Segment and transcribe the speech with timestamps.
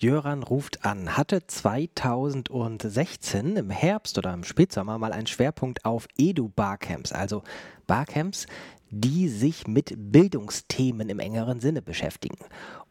[0.00, 7.10] Jöran ruft an, hatte 2016 im Herbst oder im Spätsommer mal einen Schwerpunkt auf Edu-Barcamps,
[7.10, 7.42] also
[7.88, 8.46] Barcamps,
[8.90, 12.38] die sich mit Bildungsthemen im engeren Sinne beschäftigen.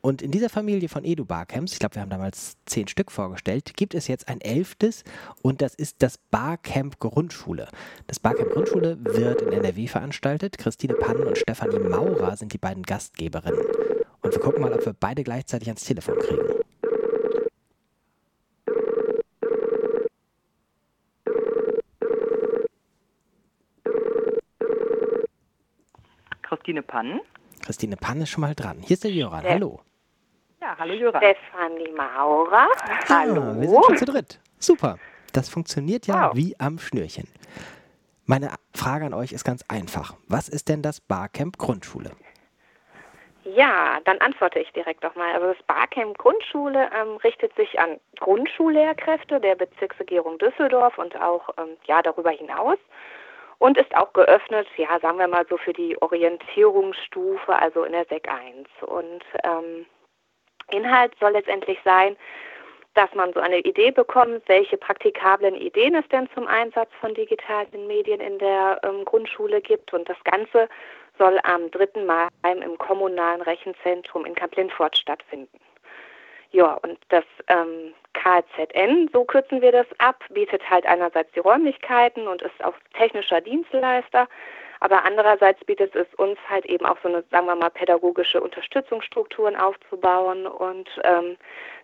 [0.01, 3.95] Und in dieser Familie von Edu-Barcamps, ich glaube, wir haben damals zehn Stück vorgestellt, gibt
[3.95, 5.05] es jetzt ein elftes
[5.41, 7.69] und das ist das Barcamp Grundschule.
[8.07, 10.57] Das Barcamp Grundschule wird in NRW veranstaltet.
[10.57, 13.61] Christine Pannen und Stefanie Maurer sind die beiden Gastgeberinnen.
[14.19, 16.57] Und wir gucken mal, ob wir beide gleichzeitig ans Telefon kriegen.
[26.47, 27.19] Christine Pann.
[27.65, 28.77] Christine Pann ist schon mal dran.
[28.79, 29.43] Hier ist der Jöran.
[29.43, 29.51] Ja.
[29.51, 29.81] Hallo.
[30.61, 31.21] Ja, hallo Jöran.
[31.21, 32.69] Stefanie Maurer.
[33.09, 33.41] hallo.
[33.41, 34.39] Ah, wir sind schon zu dritt.
[34.57, 34.97] Super.
[35.33, 36.35] Das funktioniert ja wow.
[36.35, 37.27] wie am Schnürchen.
[38.25, 40.15] Meine Frage an euch ist ganz einfach.
[40.27, 42.11] Was ist denn das Barcamp Grundschule?
[43.43, 45.33] Ja, dann antworte ich direkt doch mal.
[45.33, 51.77] Also das Barcamp Grundschule ähm, richtet sich an Grundschullehrkräfte der Bezirksregierung Düsseldorf und auch ähm,
[51.85, 52.77] ja darüber hinaus
[53.59, 58.05] und ist auch geöffnet, ja, sagen wir mal so für die Orientierungsstufe, also in der
[58.05, 58.67] SEC 1.
[58.85, 59.85] Und ähm,
[60.71, 62.15] Inhalt soll letztendlich sein,
[62.93, 67.85] dass man so eine Idee bekommt, welche praktikablen Ideen es denn zum Einsatz von digitalen
[67.87, 69.93] Medien in der ähm, Grundschule gibt.
[69.93, 70.67] Und das Ganze
[71.17, 72.03] soll am 3.
[72.05, 75.59] Mai im kommunalen Rechenzentrum in Kamp-Lindfort stattfinden.
[76.51, 77.93] Ja, und das ähm,
[78.27, 83.39] KZN, so kürzen wir das ab, bietet halt einerseits die Räumlichkeiten und ist auch technischer
[83.39, 84.27] Dienstleister,
[84.79, 89.55] aber andererseits bietet es uns halt eben auch so eine, sagen wir mal, pädagogische Unterstützungsstrukturen
[89.55, 91.37] aufzubauen und ähm,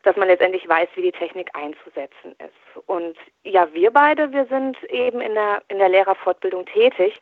[0.03, 2.88] dass man letztendlich weiß, wie die Technik einzusetzen ist.
[2.88, 7.19] Und ja, wir beide, wir sind eben in der, in der Lehrerfortbildung tätig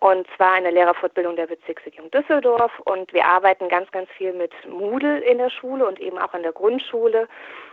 [0.00, 2.72] und zwar eine Lehrerfortbildung der Bezirksregierung Düsseldorf.
[2.84, 6.42] Und wir arbeiten ganz, ganz viel mit Moodle in der Schule und eben auch in
[6.42, 7.28] der Grundschule.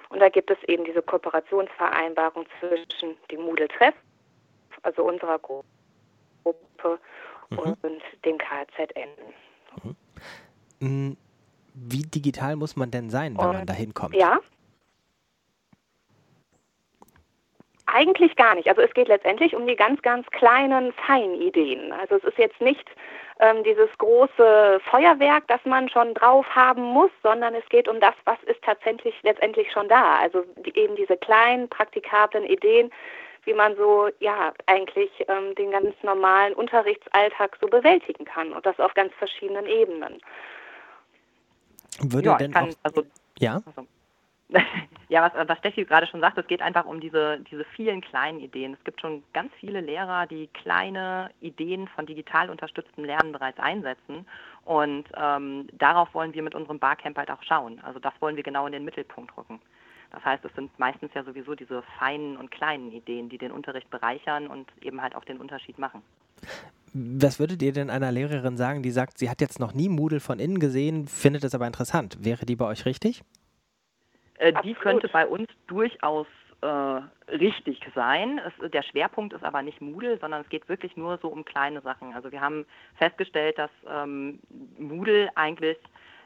[0.10, 3.96] Und da gibt es eben diese Kooperationsvereinbarung zwischen dem Moodle-Treff,
[4.84, 7.00] also unserer Gruppe,
[7.50, 7.60] mhm.
[7.60, 7.78] und
[8.24, 9.10] dem KZN.
[10.80, 11.18] Mhm.
[11.74, 14.16] Wie digital muss man denn sein, wenn und, man da hinkommt?
[14.16, 14.40] Ja.
[17.86, 18.70] Eigentlich gar nicht.
[18.70, 21.92] Also es geht letztendlich um die ganz, ganz kleinen Feinideen.
[21.92, 22.90] Also es ist jetzt nicht
[23.40, 28.14] ähm, dieses große Feuerwerk, das man schon drauf haben muss, sondern es geht um das,
[28.26, 30.20] was ist tatsächlich letztendlich schon da.
[30.20, 32.90] Also die, eben diese kleinen, praktikablen Ideen,
[33.46, 38.80] wie man so ja eigentlich ähm, den ganz normalen Unterrichtsalltag so bewältigen kann und das
[38.80, 40.22] auf ganz verschiedenen Ebenen.
[42.02, 43.04] Würde ja, denn kann, auch, also,
[43.40, 43.62] ja?
[43.66, 43.88] Also,
[45.10, 48.40] ja, was, was Steffi gerade schon sagt, es geht einfach um diese, diese vielen kleinen
[48.40, 48.74] Ideen.
[48.74, 54.26] Es gibt schon ganz viele Lehrer, die kleine Ideen von digital unterstütztem Lernen bereits einsetzen.
[54.66, 57.80] Und ähm, darauf wollen wir mit unserem Barcamp halt auch schauen.
[57.84, 59.60] Also das wollen wir genau in den Mittelpunkt rücken.
[60.12, 63.90] Das heißt, es sind meistens ja sowieso diese feinen und kleinen Ideen, die den Unterricht
[63.90, 66.04] bereichern und eben halt auch den Unterschied machen.
[66.94, 70.20] Was würdet ihr denn einer Lehrerin sagen, die sagt, sie hat jetzt noch nie Moodle
[70.20, 72.18] von innen gesehen, findet es aber interessant?
[72.24, 73.24] Wäre die bei euch richtig?
[74.44, 76.28] Äh, die könnte bei uns durchaus
[76.62, 76.68] äh,
[77.32, 78.42] richtig sein.
[78.46, 81.80] Es, der Schwerpunkt ist aber nicht Moodle, sondern es geht wirklich nur so um kleine
[81.80, 82.14] Sachen.
[82.14, 82.66] Also wir haben
[82.96, 84.40] festgestellt, dass ähm,
[84.78, 85.78] Moodle eigentlich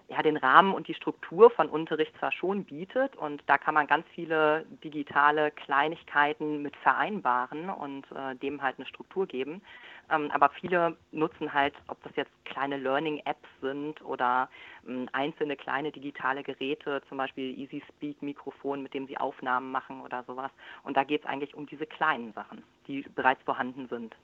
[0.10, 3.88] ja, den Rahmen und die Struktur von Unterricht zwar schon bietet und da kann man
[3.88, 9.62] ganz viele digitale Kleinigkeiten mit vereinbaren und äh, dem halt eine Struktur geben.
[10.10, 14.50] Ähm, aber viele nutzen halt, ob das jetzt kleine Learning-Apps sind oder
[14.88, 20.00] ähm, einzelne kleine digitale Geräte, zum Beispiel Easy Speak Mikrofon, mit dem sie Aufnahmen machen
[20.00, 20.52] oder sowas.
[20.84, 24.16] Und da geht es eigentlich um diese kleinen Sachen, die bereits vorhanden sind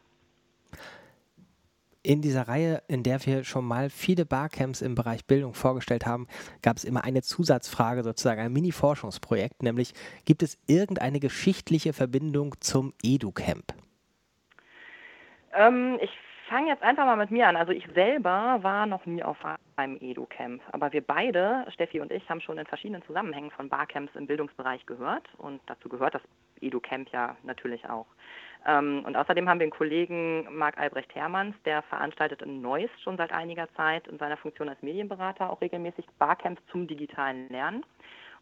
[2.04, 6.28] in dieser Reihe, in der wir schon mal viele Barcamps im Bereich Bildung vorgestellt haben,
[6.62, 9.94] gab es immer eine Zusatzfrage, sozusagen ein Mini-Forschungsprojekt, nämlich
[10.26, 13.74] gibt es irgendeine geschichtliche Verbindung zum EduCamp?
[15.54, 16.12] Ähm, ich
[16.50, 17.56] fange jetzt einfach mal mit mir an.
[17.56, 19.38] Also ich selber war noch nie auf
[19.76, 24.16] einem EduCamp, aber wir beide, Steffi und ich, haben schon in verschiedenen Zusammenhängen von Barcamps
[24.16, 26.22] im Bildungsbereich gehört und dazu gehört das
[26.64, 28.08] EduCamp ja natürlich auch.
[28.66, 33.18] Ähm, und außerdem haben wir einen Kollegen, Marc Albrecht Hermanns, der veranstaltet in Neuss schon
[33.18, 37.86] seit einiger Zeit in seiner Funktion als Medienberater auch regelmäßig Barcamps zum digitalen Lernen.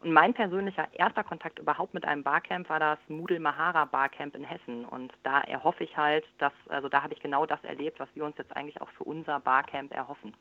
[0.00, 4.42] Und mein persönlicher erster Kontakt überhaupt mit einem Barcamp war das Moodle Mahara Barcamp in
[4.42, 4.84] Hessen.
[4.84, 8.24] Und da erhoffe ich halt, dass, also da habe ich genau das erlebt, was wir
[8.24, 10.34] uns jetzt eigentlich auch für unser Barcamp erhoffen.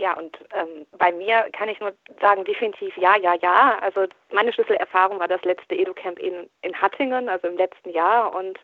[0.00, 1.92] Ja, und ähm, bei mir kann ich nur
[2.22, 3.78] sagen, definitiv ja, ja, ja.
[3.82, 8.34] Also meine Schlüsselerfahrung war das letzte EduCamp in, in Hattingen, also im letzten Jahr.
[8.34, 8.58] Und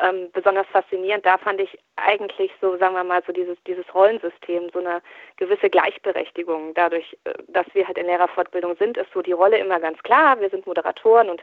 [0.00, 1.26] ähm, besonders faszinierend.
[1.26, 5.02] Da fand ich eigentlich so, sagen wir mal, so dieses, dieses Rollensystem, so eine
[5.36, 6.72] gewisse Gleichberechtigung.
[6.74, 10.40] Dadurch, äh, dass wir halt in Lehrerfortbildung sind, ist so die Rolle immer ganz klar.
[10.40, 11.42] Wir sind Moderatoren und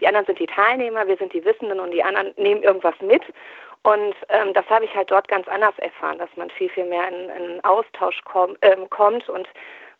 [0.00, 3.22] die anderen sind die Teilnehmer, wir sind die Wissenden und die anderen nehmen irgendwas mit.
[3.82, 7.08] Und ähm, das habe ich halt dort ganz anders erfahren, dass man viel, viel mehr
[7.08, 9.48] in, in Austausch komm, ähm, kommt und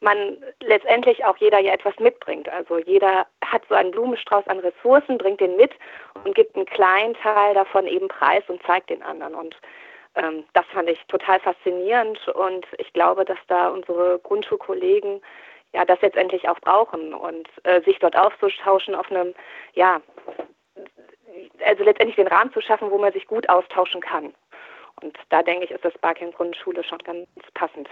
[0.00, 2.48] man letztendlich auch jeder ja etwas mitbringt.
[2.48, 5.72] Also jeder hat so einen Blumenstrauß an Ressourcen, bringt den mit
[6.24, 9.34] und gibt einen kleinen Teil davon eben preis und zeigt den anderen.
[9.34, 9.56] Und
[10.14, 15.20] ähm, das fand ich total faszinierend und ich glaube, dass da unsere Grundschulkollegen
[15.72, 19.34] ja das jetzt endlich auch brauchen und äh, sich dort aufzutauschen auf einem,
[19.74, 20.00] ja,
[21.64, 24.34] also letztendlich den Rahmen zu schaffen, wo man sich gut austauschen kann.
[25.00, 27.88] Und da denke ich, ist das Barcamp Grundschule schon ganz passend.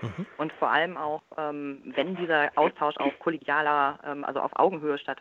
[0.00, 0.26] Mhm.
[0.38, 5.18] Und vor allem auch, ähm, wenn dieser Austausch auf kollegialer, ähm, also auf Augenhöhe statt,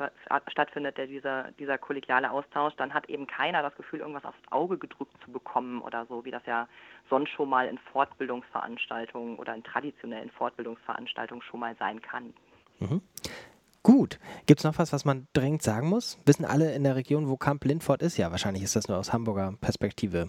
[0.48, 4.78] stattfindet, der dieser, dieser kollegiale Austausch, dann hat eben keiner das Gefühl, irgendwas aufs Auge
[4.78, 6.68] gedrückt zu bekommen oder so, wie das ja
[7.10, 12.34] sonst schon mal in Fortbildungsveranstaltungen oder in traditionellen Fortbildungsveranstaltungen schon mal sein kann.
[12.80, 13.02] Mhm.
[13.88, 14.20] Gut.
[14.48, 16.20] Gibt es noch was, was man dringend sagen muss?
[16.26, 18.18] Wissen alle in der Region, wo Camp Lindfort ist?
[18.18, 20.28] Ja, wahrscheinlich ist das nur aus Hamburger Perspektive.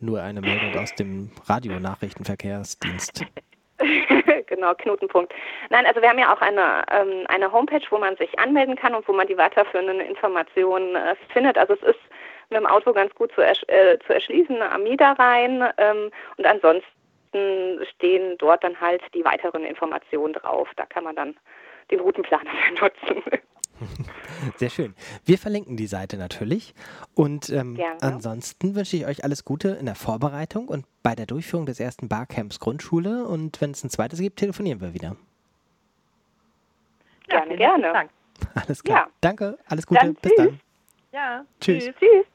[0.00, 3.26] Nur eine Meldung aus dem Radionachrichtenverkehrsdienst.
[4.46, 5.30] genau, Knotenpunkt.
[5.68, 8.94] Nein, also wir haben ja auch eine, ähm, eine Homepage, wo man sich anmelden kann
[8.94, 11.58] und wo man die weiterführenden Informationen äh, findet.
[11.58, 12.00] Also es ist
[12.48, 16.95] mit dem Auto ganz gut zu, ersch äh, zu erschließen am Niederrhein ähm, und ansonsten
[17.94, 20.68] stehen dort dann halt die weiteren Informationen drauf.
[20.76, 21.36] Da kann man dann
[21.90, 22.50] den Routenplaner
[22.80, 23.22] nutzen.
[24.56, 24.94] Sehr schön.
[25.24, 26.74] Wir verlinken die Seite natürlich.
[27.14, 31.66] Und ähm, ansonsten wünsche ich euch alles Gute in der Vorbereitung und bei der Durchführung
[31.66, 33.24] des ersten Barcamps Grundschule.
[33.26, 35.16] Und wenn es ein zweites gibt, telefonieren wir wieder.
[37.28, 38.08] Gerne, gerne.
[38.54, 38.98] Alles klar.
[38.98, 39.08] Ja.
[39.20, 40.00] Danke, alles Gute.
[40.00, 40.60] Dann Bis dann.
[41.12, 41.44] Ja.
[41.60, 41.90] Tschüss.
[41.98, 42.26] Tschüss.